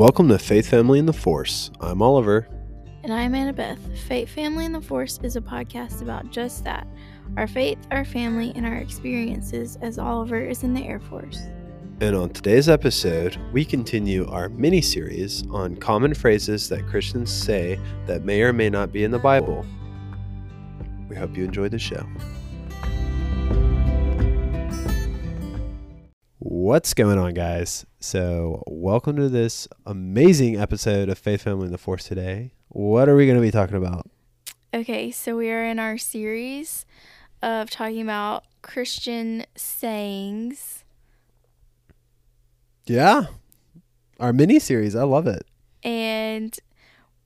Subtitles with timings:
[0.00, 1.70] Welcome to Faith Family in the Force.
[1.78, 2.48] I'm Oliver.
[3.04, 3.98] And I'm Annabeth.
[4.08, 6.86] Faith Family in the Force is a podcast about just that
[7.36, 11.42] our faith, our family, and our experiences as Oliver is in the Air Force.
[12.00, 17.78] And on today's episode, we continue our mini series on common phrases that Christians say
[18.06, 19.66] that may or may not be in the Bible.
[21.10, 22.06] We hope you enjoy the show.
[26.42, 27.84] What's going on, guys?
[27.98, 32.52] So, welcome to this amazing episode of Faith Family in the Force today.
[32.68, 34.08] What are we going to be talking about?
[34.72, 36.86] Okay, so we are in our series
[37.42, 40.82] of talking about Christian sayings.
[42.86, 43.24] Yeah.
[44.18, 44.96] Our mini series.
[44.96, 45.44] I love it.
[45.84, 46.58] And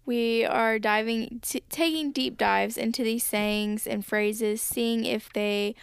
[0.05, 5.77] we are diving, t- taking deep dives into these sayings and phrases, seeing if they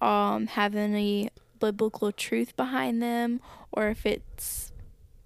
[0.00, 1.28] um, have any
[1.60, 3.40] biblical truth behind them
[3.72, 4.72] or if it's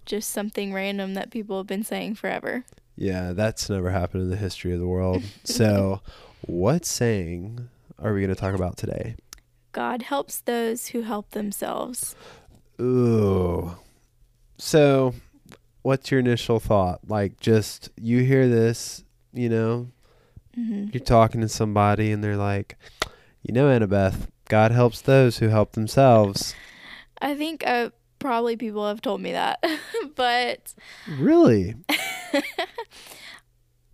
[0.05, 2.65] just something random that people have been saying forever.
[2.95, 5.23] Yeah, that's never happened in the history of the world.
[5.43, 6.01] so,
[6.41, 9.15] what saying are we going to talk about today?
[9.71, 12.15] God helps those who help themselves.
[12.79, 13.75] Ooh.
[14.57, 15.15] So,
[15.81, 16.99] what's your initial thought?
[17.07, 19.87] Like, just you hear this, you know,
[20.55, 20.89] Mm-hmm.
[20.93, 22.77] you're talking to somebody and they're like,
[23.41, 26.53] you know, Annabeth, God helps those who help themselves.
[27.19, 29.63] I think uh, probably people have told me that,
[30.15, 30.75] but
[31.09, 31.73] Really?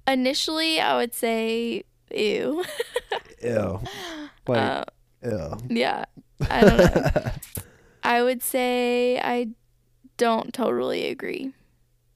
[0.08, 2.64] initially I would say ew.
[3.44, 3.80] Ew.
[4.48, 4.84] Like, Uh,
[5.24, 5.58] ew.
[5.70, 6.04] yeah,
[6.50, 7.32] I don't know.
[8.04, 9.50] I would say I
[10.18, 11.54] don't totally agree.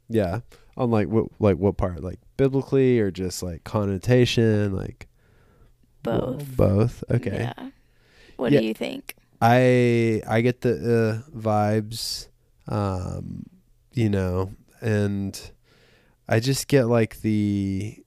[0.10, 0.40] yeah.
[0.76, 2.04] On like what like what part?
[2.04, 4.76] Like biblically or just like connotation?
[4.76, 5.08] Like
[6.02, 6.58] Both.
[6.58, 7.04] both.
[7.12, 7.52] Okay.
[7.58, 7.70] Yeah.
[8.38, 8.60] What Yeah.
[8.62, 9.16] do you think?
[9.42, 12.28] I I get the uh, vibes,
[12.68, 13.44] um,
[13.94, 15.40] you know, and
[16.28, 17.98] I just get like the.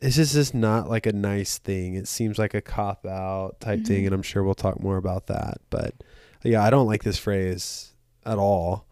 [0.00, 1.94] It's just just not like a nice thing.
[1.94, 4.06] It seems like a cop out type thing, Mhm.
[4.06, 5.58] and I'm sure we'll talk more about that.
[5.68, 5.94] But
[6.42, 7.92] yeah, I don't like this phrase
[8.24, 8.86] at all.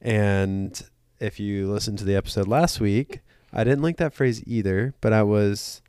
[0.00, 0.80] And
[1.18, 3.20] if you listened to the episode last week,
[3.52, 4.94] I didn't like that phrase either.
[5.00, 5.82] But I was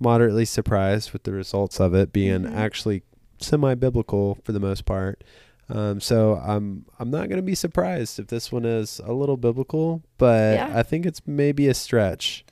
[0.00, 2.52] moderately surprised with the results of it being Mhm.
[2.54, 3.02] actually
[3.38, 5.22] semi-biblical for the most part.
[5.68, 10.02] Um, so I'm I'm not gonna be surprised if this one is a little biblical,
[10.16, 10.72] but Yeah.
[10.74, 12.44] I think it's maybe a stretch.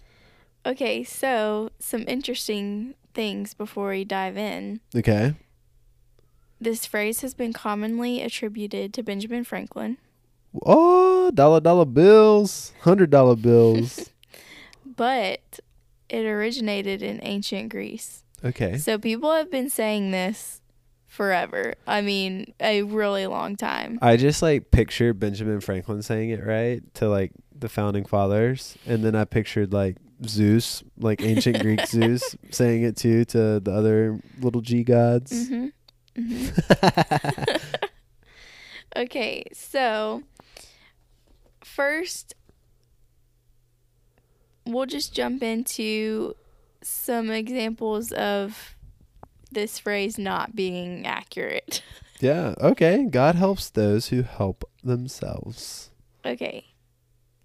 [0.67, 4.81] Okay, so some interesting things before we dive in.
[4.97, 5.34] Okay.
[6.61, 9.99] This phrase has been commonly attributed to Benjamin Franklin,
[10.65, 14.11] Oh, dollar dollar bills, hundred dollar bills.
[14.97, 15.61] but
[16.09, 18.22] it originated in ancient Greece.
[18.45, 18.77] Okay.
[18.78, 20.61] So people have been saying this
[21.15, 21.75] forever.
[21.87, 23.99] I mean, a really long time.
[24.03, 29.05] I just like pictured Benjamin Franklin saying it right to like the founding fathers, and
[29.05, 34.21] then I pictured like Zeus, like ancient Greek Zeus, saying it too to the other
[34.41, 35.49] little G gods.
[35.49, 35.67] hmm
[36.17, 36.47] hmm
[38.97, 40.23] Okay, so
[41.65, 42.35] first,
[44.65, 46.35] we'll just jump into
[46.81, 48.74] some examples of
[49.54, 51.82] this phrase not being accurate.
[52.20, 52.54] Yeah.
[52.60, 53.04] Okay.
[53.10, 55.91] God helps those who help themselves.
[56.25, 56.65] Okay,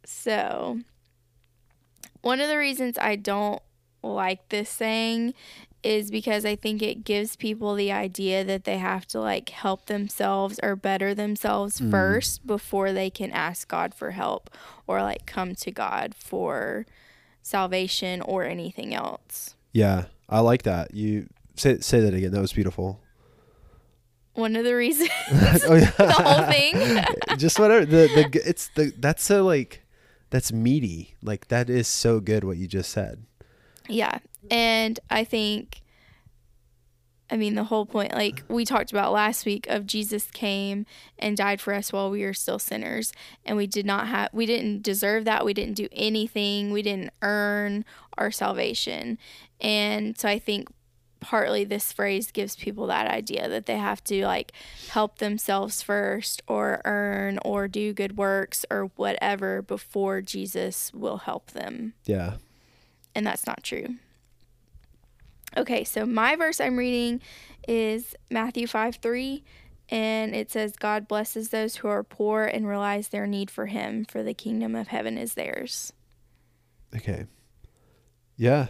[0.06, 0.80] so
[2.22, 3.62] one of the reasons I don't
[4.04, 5.34] like this saying
[5.84, 9.88] is because I think it gives people the idea that they have to like help
[9.88, 11.92] themselves or better themselves Mm.
[11.92, 14.50] first before they can ask God for help
[14.88, 16.86] or like come to God for
[17.42, 19.56] salvation or anything else.
[19.74, 20.94] Yeah, I like that.
[20.94, 21.28] You
[21.60, 22.32] say say that again.
[22.32, 23.02] That was beautiful.
[24.34, 25.10] One of the reasons
[25.68, 25.92] oh yeah.
[25.98, 27.04] the whole thing.
[27.38, 27.86] Just whatever.
[27.86, 29.84] The the it's the that's so like
[30.30, 31.16] that's meaty.
[31.22, 33.26] Like that is so good what you just said.
[33.88, 34.20] Yeah.
[34.52, 35.82] And I think,
[37.32, 40.86] I mean, the whole point, like we talked about last week, of Jesus came
[41.18, 43.12] and died for us while we were still sinners.
[43.46, 45.46] And we did not have, we didn't deserve that.
[45.46, 46.72] We didn't do anything.
[46.72, 47.86] We didn't earn
[48.18, 49.18] our salvation.
[49.60, 50.70] And so I think
[51.20, 54.52] partly this phrase gives people that idea that they have to like
[54.90, 61.52] help themselves first or earn or do good works or whatever before Jesus will help
[61.52, 62.36] them Yeah.
[63.14, 63.96] and that's not true.
[65.58, 67.22] Okay, so my verse I'm reading
[67.68, 69.44] is Matthew 5 3,
[69.90, 74.06] and it says, God blesses those who are poor and realize their need for Him,
[74.06, 75.92] for the kingdom of heaven is theirs.
[76.96, 77.26] Okay.
[78.38, 78.68] Yeah.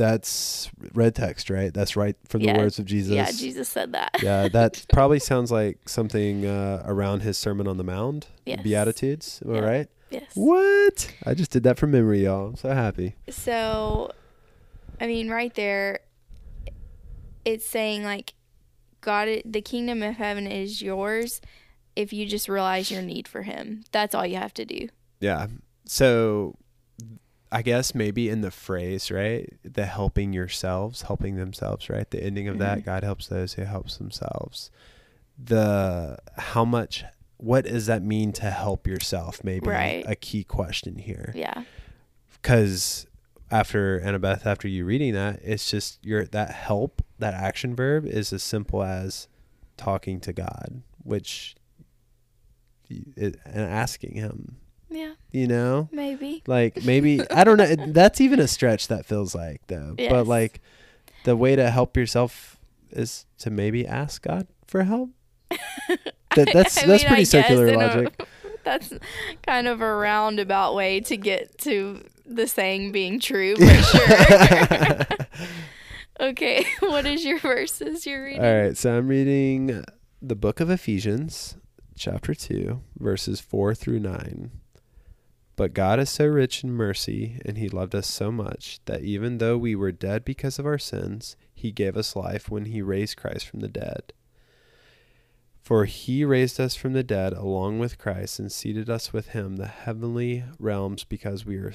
[0.00, 1.74] That's red text, right?
[1.74, 2.54] That's right from Yeah.
[2.54, 3.12] the words of Jesus.
[3.12, 4.16] Yeah, Jesus said that.
[4.22, 8.62] yeah, that probably sounds like something uh, around his Sermon on the Mount, Yes.
[8.62, 9.42] Beatitudes.
[9.44, 9.88] Am I right?
[10.10, 10.30] Yes.
[10.34, 11.12] What?
[11.26, 12.48] I just did that from memory, y'all.
[12.48, 13.14] I'm so happy.
[13.28, 14.10] So,
[14.98, 16.00] I mean, right there,
[17.44, 18.32] it's saying like,
[19.02, 21.42] God, the kingdom of heaven is yours
[21.94, 23.84] if you just realize your need for Him.
[23.92, 24.88] That's all you have to do.
[25.20, 25.48] Yeah.
[25.84, 26.54] So
[27.52, 29.52] I guess maybe in the phrase, right?
[29.64, 32.08] The helping yourselves, helping themselves, right?
[32.08, 32.84] The ending of that, Mhm.
[32.84, 34.70] God helps those who helps themselves.
[35.36, 37.04] The how much
[37.38, 39.42] what does that mean to help yourself?
[39.42, 40.04] Maybe Right.
[40.06, 41.32] a key question here.
[41.34, 41.64] Yeah.
[42.34, 43.06] Because
[43.50, 48.32] after Annabeth, after you reading that, it's just your that help, that action verb is
[48.32, 49.26] as simple as
[49.76, 51.56] talking to God, which
[53.16, 54.56] and asking him,
[54.90, 55.12] Yeah.
[55.30, 55.88] you know?
[55.92, 56.42] Maybe.
[56.46, 60.10] like maybe i don't know that's even a stretch that feels like though Yes.
[60.10, 60.60] but like
[61.24, 62.58] the way to help yourself
[62.90, 65.10] is to maybe ask god for help
[66.36, 68.26] that, that's I that's mean, pretty guess circular in a- logic
[68.64, 68.92] that's
[69.46, 75.06] kind of a roundabout way to get to the saying being true, but sure.
[76.20, 76.64] okay.
[76.80, 78.44] What is your verses you're reading?
[78.44, 79.82] all right so i'm reading
[80.22, 81.56] the book of ephesians
[81.96, 84.50] chapter 2 verses 4 through 9
[85.60, 89.36] but god is so rich in mercy and he loved us so much that even
[89.36, 93.16] though we were dead because of our sins he gave us life when he raised
[93.16, 94.12] christ from the dead
[95.62, 99.46] For he raised us from the dead along with Christ and seated us with him
[99.46, 101.74] in the heavenly realms because we are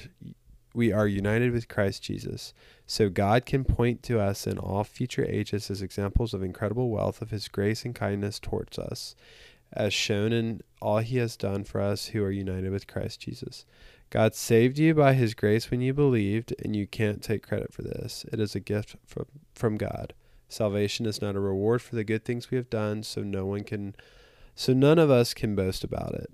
[0.74, 2.52] we are united with Christ Jesus.
[2.86, 7.22] So God can point to us in all future ages as examples of incredible wealth
[7.22, 9.16] of his grace and kindness towards us,
[9.72, 13.64] as shown in all he has done for us who are united with Christ Jesus.
[14.10, 17.82] God saved you by his grace when you believed, and you can't take credit for
[17.82, 18.24] this.
[18.32, 20.14] It is a gift from, from God.
[20.48, 23.64] Salvation is not a reward for the good things we have done, so no one
[23.64, 23.94] can
[24.54, 26.30] so none of us can boast about it.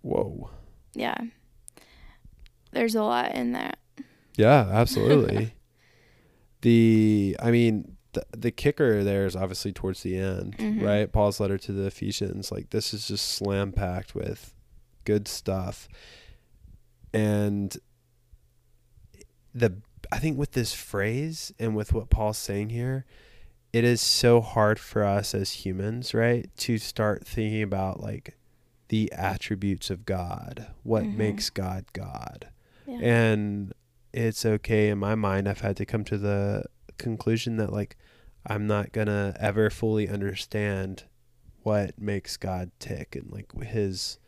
[0.00, 0.50] Whoa.
[0.94, 1.18] Yeah.
[2.72, 3.78] There's a lot in that.
[4.36, 5.54] Yeah, absolutely.
[6.62, 10.82] the I mean the the kicker there is obviously towards the end, Mhm.
[10.82, 11.10] right?
[11.12, 14.52] Paul's letter to the Ephesians, like this is just slam packed with
[15.04, 15.88] good stuff.
[17.14, 17.76] And
[19.54, 19.74] the
[20.12, 23.04] I think with this phrase and with what Paul's saying here,
[23.72, 28.36] it is so hard for us as humans, right, to start thinking about like
[28.88, 31.16] the attributes of God, what Mhm.
[31.16, 32.48] makes God God.
[32.86, 32.98] Yeah.
[32.98, 33.72] And
[34.12, 36.64] it's okay in my mind I've had to come to the
[36.98, 37.96] conclusion that like
[38.46, 41.04] I'm not going to ever fully understand
[41.62, 44.18] what makes God tick and like his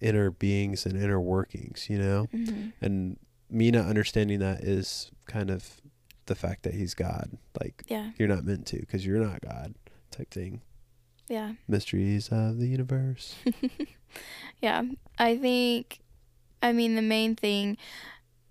[0.00, 2.26] inner beings and inner workings, you know?
[2.30, 5.80] hmm And me not understanding that is kind of
[6.26, 7.38] the fact that he's God.
[7.60, 8.10] Like Yeah.
[8.18, 9.74] you're not meant to because you're not God
[10.10, 10.60] type thing.
[11.28, 11.52] Yeah.
[11.68, 13.34] Mysteries of the universe.
[14.60, 14.82] Yeah.
[15.18, 16.00] I think,
[16.62, 17.78] I mean, the main thing,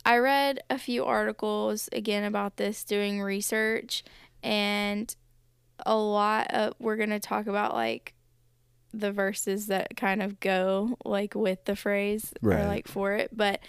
[0.04, 4.04] I read a few articles again about this doing research,
[4.44, 5.14] and
[5.86, 8.14] a lot of, we're going to talk about like
[8.94, 12.60] the verses that kind of go like with the phrase Right.
[12.62, 13.36] or like for it.
[13.36, 13.62] But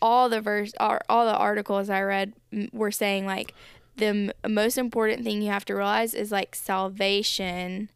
[0.00, 2.32] all the verse, all, all the articles I read
[2.72, 3.54] were saying like
[3.96, 7.88] the m- most important thing you have to realize is like salvation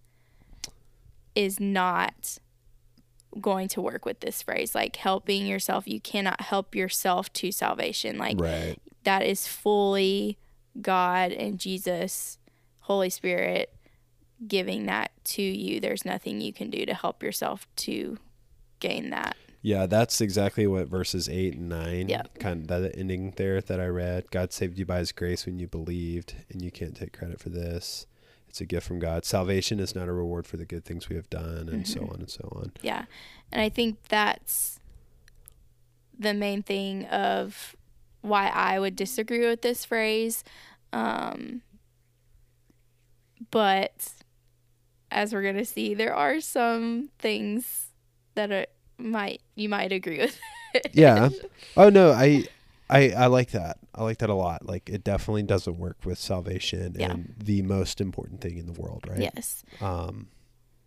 [1.34, 2.38] is not
[3.40, 8.18] going to work with this phrase like helping yourself you cannot help yourself to salvation
[8.18, 8.76] like right.
[9.04, 10.36] that is fully
[10.80, 12.38] god and jesus
[12.80, 13.74] holy spirit
[14.46, 18.18] giving that to you there's nothing you can do to help yourself to
[18.78, 22.22] gain that Yeah, that's exactly what verses 8 and 9 Yeah.
[22.38, 24.30] kind of that ending there that I read.
[24.30, 27.50] God saved you by his grace when you believed, and you can't take credit for
[27.50, 28.06] this.
[28.48, 29.26] It's a gift from God.
[29.26, 32.10] Salvation is not a reward for the good things we have done, and so Mhm.
[32.14, 32.72] on and so on.
[32.80, 33.04] yeah
[33.52, 34.80] and i think that's
[36.18, 37.76] the main thing of
[38.22, 40.44] why i would disagree with this phrase
[40.92, 41.62] um
[43.50, 44.12] but
[45.10, 47.88] as we're gonna see there are some things
[48.34, 48.66] that are
[48.98, 50.38] might you might agree with
[50.92, 51.30] Yeah.
[51.76, 52.44] Oh no, I
[52.88, 53.78] I I like that.
[53.92, 54.64] I like that a lot.
[54.66, 57.10] Like it definitely doesn't work with salvation Yeah.
[57.10, 59.32] and the most important thing in the world, right?
[59.34, 60.28] yes Um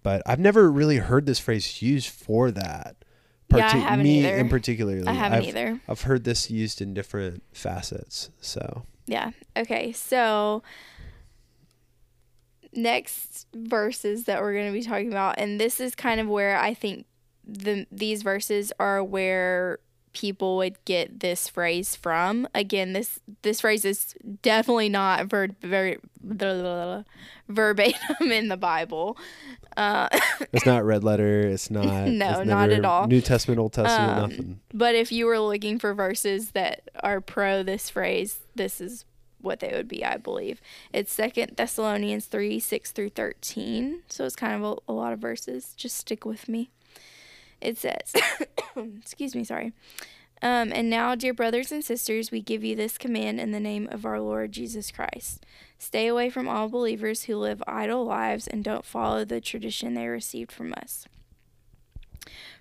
[0.02, 2.96] but I've never really heard this phrase used for that.
[3.52, 4.38] Yeah, I haven't me either.
[4.38, 5.08] in particularly.
[5.08, 8.30] i haven't I've, either I've heard this used in different facets.
[8.42, 9.32] So Yeah.
[9.56, 9.92] Okay.
[9.92, 10.64] So
[12.74, 16.58] next verses that we're going to be talking about and this is kind of where
[16.58, 17.06] I think
[17.46, 19.80] the these verses are where
[20.14, 22.48] people would get this phrase from.
[22.56, 25.98] Again, this this phrase is definitely not ver- ver-
[27.50, 29.18] verbatim in the Bible.
[29.78, 30.08] Uh,
[30.54, 31.42] It's not red letter.
[31.42, 31.86] It's not.
[32.08, 33.08] No, it's not at all.
[33.08, 34.60] New Testament, Old Testament, Um, nothing.
[34.74, 39.06] but if you were looking for verses that are pro this phrase, this is
[39.42, 40.62] what they would be, I believe.
[40.94, 44.02] It's Second Thessalonians three six through thirteen.
[44.08, 45.74] So it's kind of a, a lot of verses.
[45.76, 46.70] Just stick with me.
[47.60, 48.14] It says,
[49.02, 49.74] "Excuse me, sorry."
[50.44, 53.88] Um, and now, dear brothers and sisters, we give you this command in the name
[53.90, 55.46] of our Lord Jesus Christ.
[55.80, 60.06] Stay away from all believers who live idle lives and don't follow the tradition they
[60.06, 61.08] received from us.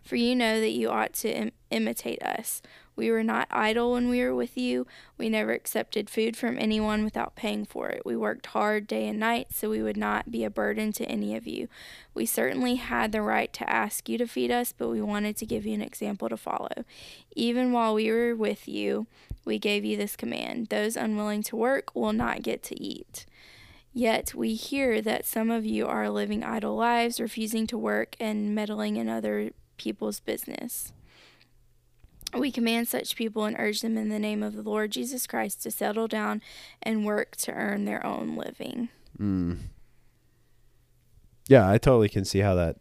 [0.05, 2.62] For you know that you ought to Im- imitate us.
[2.94, 4.87] We were not idle when we were with you.
[5.16, 8.04] We never accepted food from anyone without paying for it.
[8.04, 11.34] We worked hard day and night so we would not be a burden to any
[11.34, 11.68] of you.
[12.14, 15.46] We certainly had the right to ask you to feed us, but we wanted to
[15.46, 16.84] give you an example to follow.
[17.34, 19.06] Even while we were with you,
[19.44, 23.26] we gave you this command those unwilling to work will not get to eat.
[23.94, 28.54] Yet we hear that some of you are living idle lives, refusing to work, and
[28.54, 30.92] meddling in other people's business.
[32.37, 35.62] We command such people and urge them in the name of the Lord Jesus Christ
[35.62, 36.41] to settle down
[36.83, 38.89] and work to earn their own living.
[39.19, 39.59] Mm.
[41.49, 42.77] Yeah, I totally can see how that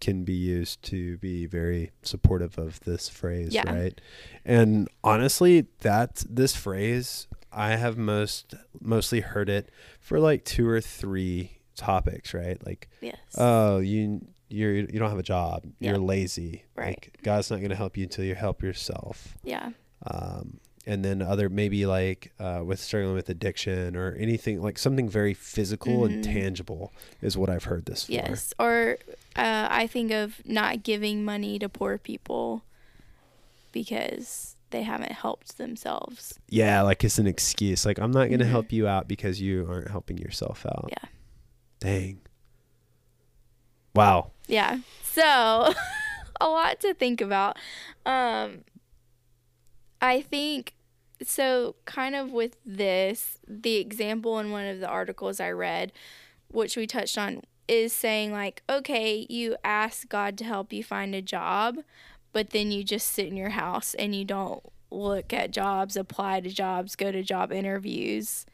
[0.00, 3.72] can be used to be very supportive of this phrase, Yeah.
[3.72, 4.00] right?
[4.44, 9.68] And honestly, that this phrase I have most mostly heard it
[10.00, 12.64] for like two or three topics, right?
[12.66, 13.18] Like, Yes.
[13.36, 16.88] oh, you you're you don't have a job, you're lazy, Right.
[16.88, 19.36] Like God's not going to help you until you help yourself.
[19.44, 19.70] yeah.
[20.06, 25.08] um, and then other maybe like uh, with struggling with addiction or anything like something
[25.08, 26.32] very physical and Mhm.
[26.34, 28.12] tangible is what I've heard this for.
[28.12, 28.52] Yes.
[28.58, 28.98] Or
[29.36, 32.64] uh, I think of not giving money to poor people
[33.70, 36.38] because they haven't helped themselves.
[36.48, 37.86] Yeah, like it's an excuse.
[37.86, 38.50] Like I'm not going to Mhm.
[38.50, 40.88] help you out because you aren't helping yourself out.
[40.90, 41.08] Yeah.
[41.78, 42.20] Dang.
[43.94, 44.32] Wow.
[44.52, 44.80] Yeah.
[45.02, 45.72] So
[46.40, 47.56] a lot to think about.
[48.04, 48.64] Um
[50.02, 50.74] I think
[51.24, 55.92] so kind of with this, the example in one of the articles I read,
[56.48, 61.14] which we touched on, is saying like, okay, you ask God to help you find
[61.14, 61.78] a job,
[62.32, 66.40] but then you just sit in your house and you don't look at jobs, apply
[66.40, 68.44] to jobs, go to job interviews.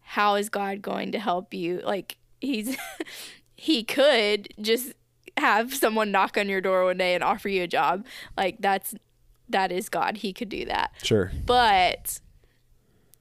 [0.00, 1.82] How is God going to help you?
[1.84, 2.76] Like he's
[3.54, 4.94] he could just
[5.36, 8.06] have someone knock on your door one day and offer you a job.
[8.36, 8.94] Like that's
[9.48, 10.18] that is God.
[10.18, 10.92] He could do that.
[11.02, 11.30] Sure.
[11.44, 12.20] But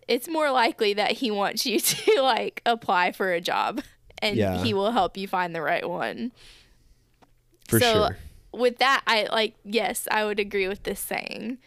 [0.08, 3.82] it's more likely that he wants you to like apply for a job
[4.20, 4.64] and Yeah.
[4.64, 6.32] he will help you find the right one.
[7.68, 8.18] For So, sure.
[8.54, 11.58] With that, I like yes, I would agree with this saying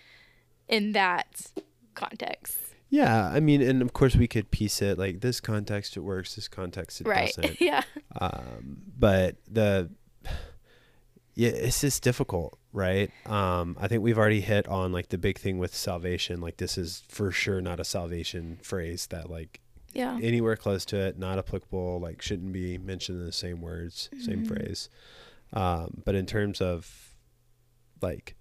[0.68, 1.52] in that
[1.94, 2.56] context.
[2.90, 6.36] Yeah, I mean, and of course we could piece it like this context it works,
[6.36, 7.34] this context it right.
[7.36, 7.60] doesn't.
[7.60, 7.82] yeah.
[8.18, 9.90] um, but the
[11.38, 15.38] yeah it's just difficult right um, i think we've already hit on like the big
[15.38, 19.61] thing with salvation like this is for sure not a salvation phrase that like
[19.95, 20.18] Yeah.
[20.21, 24.42] anywhere close to it not applicable like shouldn't be mentioned in the same words same
[24.42, 24.49] Mhm.
[24.49, 24.88] phrase
[25.52, 27.14] um, but in terms of
[28.02, 28.35] like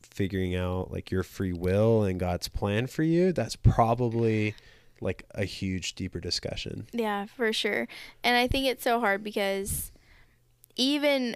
[0.00, 4.54] figuring out like your free will and god's plan for you that's probably
[5.00, 7.88] like a huge deeper discussion Yeah, for sure.
[8.22, 9.90] And I think it's so hard because
[10.76, 11.34] even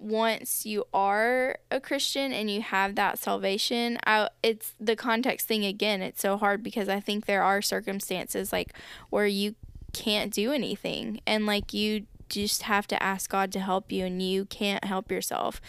[0.00, 5.64] once you are a Christian and you have that salvation, I, it's the context thing
[5.64, 6.02] again.
[6.02, 8.72] It's so hard because I think there are circumstances like
[9.10, 9.54] where you
[9.92, 14.22] can't do anything and like you just have to ask God to help you and
[14.22, 15.60] you can't help yourself.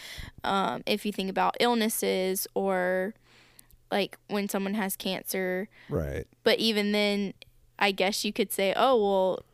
[0.44, 3.14] Um, if you think about illnesses or
[3.90, 7.34] like when someone has cancer, right but even then
[7.78, 9.44] i guess you could say oh well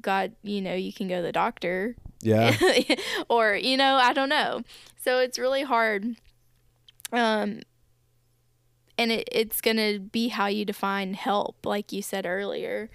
[0.00, 1.96] god you know you can go to the doctor
[2.78, 2.96] yeah.
[3.28, 4.62] Or you know i don't know.
[4.96, 6.16] So it's really hard
[7.12, 7.60] um
[8.98, 12.90] and it, it's gonna be how you define help like you said earlier.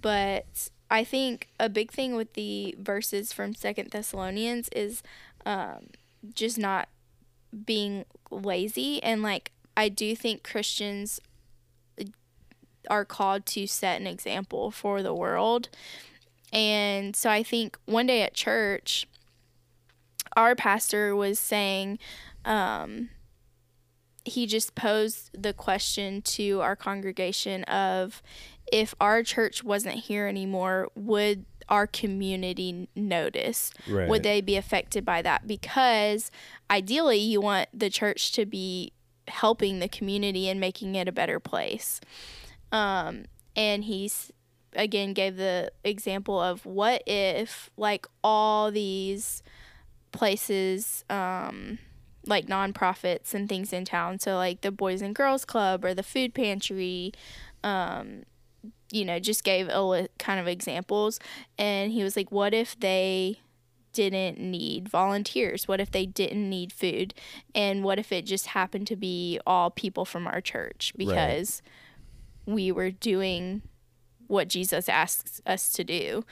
[0.00, 5.02] But i think a big thing with the verses from second thessalonians is
[5.46, 5.88] um
[6.34, 6.88] just not
[7.66, 9.02] being lazy.
[9.02, 11.20] And like i do think christians
[12.88, 15.68] are called to set an example for the world.
[16.52, 19.06] And so I think one day at church,
[20.36, 21.98] our pastor was saying,
[22.44, 23.10] um,
[24.24, 28.22] he just posed the question to our congregation of
[28.72, 33.72] if our church wasn't here anymore, would our community notice?
[33.88, 35.46] right would they be affected by that?
[35.46, 36.30] Because
[36.70, 38.92] ideally, you want the church to be
[39.28, 42.00] helping the community and making it a better place.
[42.72, 43.24] Um,
[43.56, 44.32] and he's
[44.74, 49.42] again gave the example of what if like all these
[50.12, 51.78] places um
[52.26, 54.18] like nonprofits and things in town.
[54.18, 57.12] So like the boys and girls club or the food pantry
[57.64, 58.24] um
[58.92, 61.18] you know just gave a li- kind of examples.
[61.58, 63.40] And he was like what if they
[63.92, 65.66] didn't need volunteers?
[65.66, 67.12] What if they didn't need food?
[67.54, 70.92] And what if it just happened to be all people from our church?
[70.96, 71.60] Because
[72.46, 73.62] we were doing
[74.30, 76.24] what Jesus asks us to do.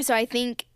[0.00, 0.66] So I think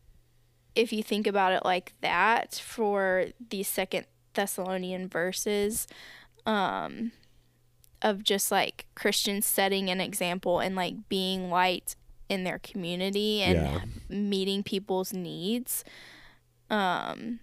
[0.75, 5.87] if you think about it like that for the second Thessalonian verses,
[6.47, 7.13] um,
[8.03, 11.97] of just like Christians setting an example and like being light
[12.29, 13.81] in their community and Yeah.
[14.09, 15.85] meeting people's needs.
[16.71, 17.41] Um,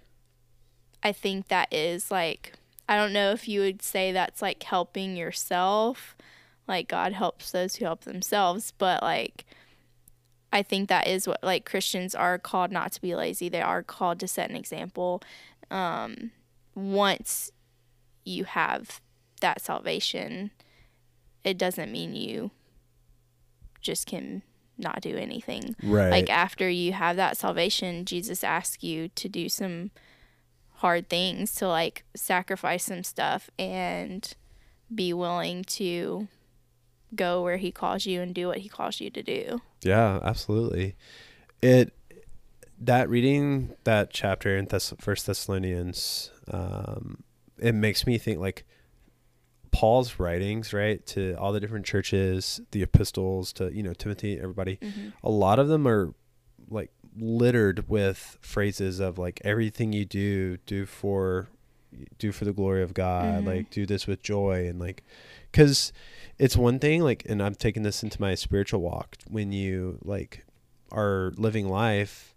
[1.04, 2.54] I think that is like,
[2.90, 6.16] I don't know if you would say that's like helping yourself.
[6.68, 9.46] Like God helps those who help themselves, but like,
[10.52, 13.50] I think that is what like Christians are called not to be lazy.
[13.50, 15.22] They are called to set an example.
[15.70, 16.32] Um,
[16.76, 17.52] once
[18.24, 19.02] you have
[19.42, 20.52] that salvation,
[21.44, 22.52] it doesn't mean you
[23.82, 24.42] just can
[24.78, 25.76] not do anything.
[25.82, 26.10] Right.
[26.10, 29.92] Like after you have that salvation, Jesus asks you to do some
[30.76, 34.34] hard things to like sacrifice some stuff and
[34.94, 36.28] be willing to
[37.16, 39.62] go where he calls you and do what he calls you to do.
[39.84, 40.96] Yeah, absolutely.
[41.62, 41.94] It
[42.80, 47.24] that reading that chapter in Thess- First Thessalonians, um,
[47.60, 48.66] it makes me think like
[49.72, 54.80] Paul's writings, right, to all the different churches, the epistles to you know Timothy, everybody.
[55.24, 56.14] A lot of them are
[56.70, 61.48] like littered with phrases of like everything you do, do for
[62.20, 63.48] do for the glory of God, Mhm.
[63.48, 65.04] like do this with joy and like
[65.52, 65.92] cuz
[66.40, 70.46] it's one thing like and I'm taking this into my spiritual walk when you like
[70.92, 72.34] are living life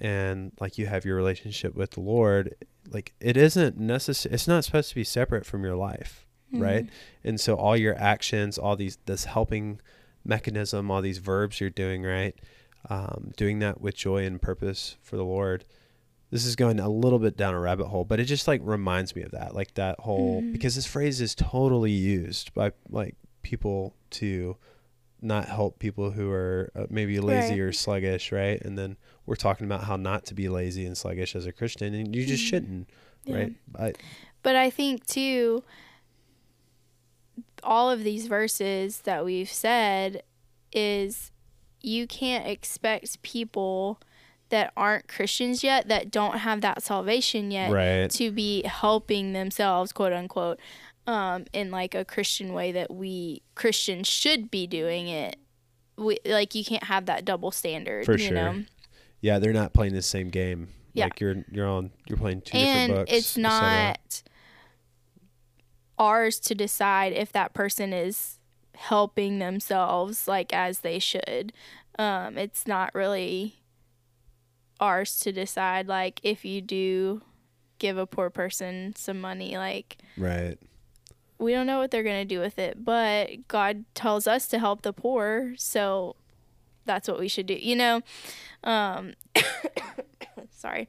[0.00, 2.54] and like you have your relationship with the Lord,
[2.90, 6.86] like it isn't necessary it's not supposed to be separate from your life, right?
[7.24, 9.80] And so all your actions, all these this helping
[10.24, 12.34] mechanism, all these verbs you're doing, right?
[12.90, 15.64] Um, doing that with joy and purpose for the Lord.
[16.30, 19.14] This is going a little bit down a rabbit hole, but it just like reminds
[19.14, 20.52] me of that, like that whole Mhm.
[20.52, 24.56] because this phrase is totally used by like people to
[25.20, 27.68] not help people who are uh, maybe lazy Right.
[27.68, 28.60] or sluggish, right?
[28.60, 31.94] And then we're talking about how not to be lazy and sluggish as a Christian,
[31.94, 32.48] and you just Mhm.
[32.48, 32.90] shouldn't,
[33.24, 33.36] Yeah.
[33.36, 33.52] right?
[33.78, 33.92] I,
[34.42, 35.62] But I think too,
[37.62, 40.22] all of these verses that we've said
[40.72, 41.30] is
[41.80, 44.00] you can't expect people
[44.48, 48.10] that aren't Christians yet, that don't have that salvation yet, right?
[48.10, 50.58] to be helping themselves, quote unquote,
[51.06, 55.36] um, in like a Christian way that we Christians should be doing it.
[55.96, 58.34] We, like you can't have that double standard, For you sure.
[58.34, 58.64] know.
[59.20, 60.68] Yeah, they're not playing the same game.
[60.94, 61.04] Yeah.
[61.04, 63.18] Like you're you're on you're playing two and different books.
[63.18, 64.22] it's not
[65.98, 68.38] ours to decide if that person is
[68.74, 71.52] helping themselves like as they should
[71.98, 73.60] um it's not really
[74.80, 77.22] ours to decide like if you do
[77.78, 80.58] give a poor person some money like right.
[81.42, 84.58] We don't know what they're going to do with it but god tells us to
[84.58, 86.16] help the poor so
[86.84, 88.00] that's what we should do you know
[88.64, 89.12] um
[90.50, 90.88] sorry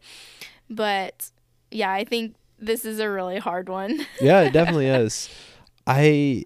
[0.70, 1.32] but
[1.72, 5.30] yeah i think this is a really hard one Yeah, it definitely is.
[5.86, 6.46] I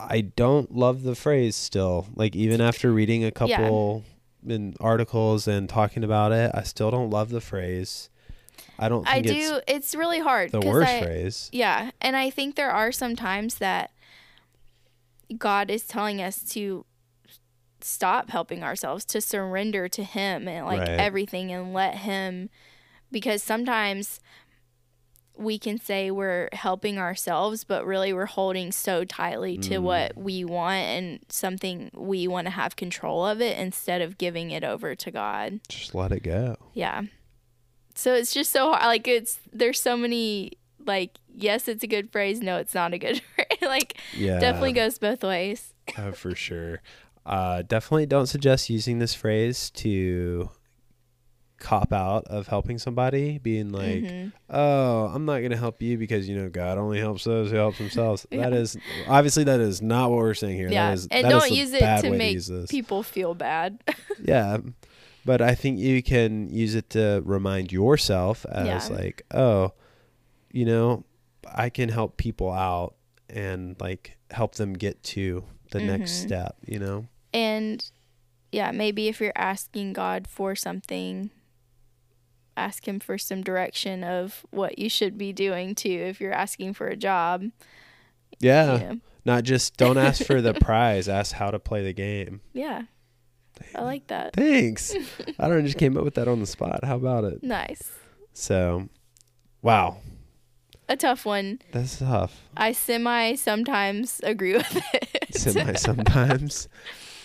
[0.00, 2.08] I don't love the phrase still.
[2.16, 4.02] Like even after reading a couple
[4.44, 8.10] in articles and talking about it, I still don't love the phrase.
[8.82, 11.48] I don't i think it's do it's really hard The worst I- phrase.
[11.52, 13.90] yeah and i think there are some times that
[15.38, 16.84] god is telling us to
[17.80, 20.88] stop helping ourselves to surrender to him and like Right.
[21.00, 22.48] everything and let him
[23.10, 24.20] because sometimes
[25.34, 29.82] we can say we're helping ourselves but really we're holding so tightly to Mm.
[29.82, 34.50] what we want and something we want to have control of it instead of giving
[34.50, 36.56] it over to god Just let it go.
[36.74, 37.02] yeah.
[37.94, 38.82] So it's just so hard.
[38.84, 40.52] Like it's there's so many
[40.84, 42.40] like yes, it's a good phrase.
[42.40, 43.46] No, it's not a good phrase.
[43.62, 44.38] like Yeah.
[44.38, 45.74] definitely goes both ways.
[45.98, 46.80] Oh, for sure.
[47.24, 50.50] Uh, definitely don't suggest using this phrase to
[51.58, 54.32] cop out of helping somebody, being like, Mhm.
[54.50, 57.56] "Oh, I'm not going to help you because you know God only helps those who
[57.56, 58.50] help themselves." Yeah.
[58.50, 58.76] That is
[59.06, 60.68] obviously that is not what we're saying here.
[60.68, 63.78] Yeah, that is, and don't use it to make use people feel bad.
[64.24, 64.58] yeah,
[65.24, 68.96] but I think you can use it to remind yourself as Yeah.
[68.96, 69.72] like, "Oh,
[70.52, 71.04] you know,
[71.46, 72.94] I can help people out
[73.30, 76.26] and like help them get to the next Mhm.
[76.26, 77.06] step." You know.
[77.32, 77.84] And
[78.50, 81.30] yeah, maybe if you're asking God for something,
[82.56, 85.88] ask Him for some direction of what you should be doing too.
[85.88, 87.44] If you're asking for a job,
[88.40, 88.72] Yeah.
[88.78, 89.00] you know.
[89.24, 92.40] Not just don't ask for the prize, ask how to play the game.
[92.52, 92.82] yeah,
[93.74, 94.34] I like that.
[94.34, 94.94] Thanks.
[95.38, 96.84] I don't know, just came up with that on the spot.
[96.84, 97.42] How about it?
[97.42, 97.90] Nice.
[98.32, 98.88] So,
[99.62, 99.98] wow,
[100.88, 101.60] A tough one.
[101.72, 102.40] that's tough.
[102.56, 105.34] I semi sometimes agree with it.
[105.34, 106.68] Semi sometimes.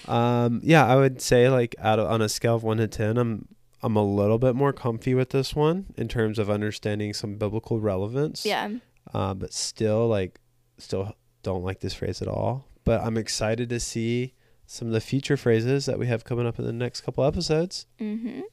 [0.07, 3.17] Um, yeah, I would say like out of, on a scale of one to ten,
[3.17, 3.47] I'm
[3.83, 7.79] I'm a little bit more comfy with this one in terms of understanding some biblical
[7.79, 8.45] relevance.
[8.45, 8.69] yeah.
[9.13, 10.39] Uh, but still, like,
[10.77, 12.67] still don't like this phrase at all.
[12.83, 14.33] But I'm excited to see
[14.67, 17.87] some of the future phrases that we have coming up in the next couple episodes.
[17.99, 18.41] Mm-hmm.
[18.41, 18.45] All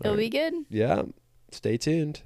[0.00, 0.18] It'll right.
[0.18, 0.54] be good.
[0.68, 1.02] Yeah.
[1.50, 2.22] Stay tuned.